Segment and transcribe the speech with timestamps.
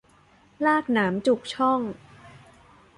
[0.65, 1.81] ลากหนามจุกช่อง